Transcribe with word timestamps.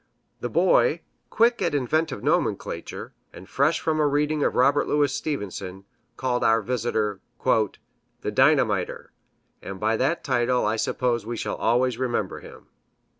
The 0.39 0.49
Boy, 0.49 1.01
quick 1.29 1.61
at 1.61 1.75
inventive 1.75 2.23
nomenclature, 2.23 3.13
and 3.31 3.47
fresh 3.47 3.79
from 3.79 3.99
a 3.99 4.07
reading 4.07 4.41
of 4.43 4.55
Robert 4.55 4.87
Louis 4.87 5.13
Stevenson, 5.15 5.85
called 6.17 6.43
our 6.43 6.59
visitor 6.63 7.19
"the 7.45 8.31
Dynamiter," 8.33 9.11
and 9.61 9.79
by 9.79 9.97
that 9.97 10.23
title 10.23 10.65
I 10.65 10.77
suppose 10.77 11.23
we 11.23 11.37
shall 11.37 11.57
always 11.57 11.99
remember 11.99 12.39
him. 12.39 12.65